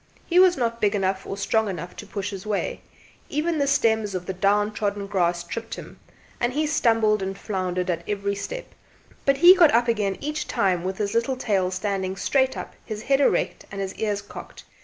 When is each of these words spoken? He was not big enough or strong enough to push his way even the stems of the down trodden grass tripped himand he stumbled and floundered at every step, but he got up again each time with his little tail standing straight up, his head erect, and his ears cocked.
He 0.25 0.39
was 0.39 0.57
not 0.57 0.81
big 0.81 0.95
enough 0.95 1.27
or 1.27 1.37
strong 1.37 1.69
enough 1.69 1.95
to 1.97 2.07
push 2.07 2.31
his 2.31 2.43
way 2.43 2.81
even 3.29 3.59
the 3.59 3.67
stems 3.67 4.15
of 4.15 4.25
the 4.25 4.33
down 4.33 4.73
trodden 4.73 5.05
grass 5.05 5.43
tripped 5.43 5.75
himand 5.77 6.53
he 6.53 6.65
stumbled 6.65 7.21
and 7.21 7.37
floundered 7.37 7.87
at 7.87 8.03
every 8.09 8.33
step, 8.33 8.73
but 9.25 9.37
he 9.37 9.53
got 9.55 9.71
up 9.75 9.87
again 9.87 10.17
each 10.19 10.47
time 10.47 10.83
with 10.83 10.97
his 10.97 11.13
little 11.13 11.37
tail 11.37 11.69
standing 11.69 12.15
straight 12.15 12.57
up, 12.57 12.73
his 12.83 13.03
head 13.03 13.21
erect, 13.21 13.65
and 13.71 13.79
his 13.79 13.93
ears 13.93 14.23
cocked. 14.23 14.63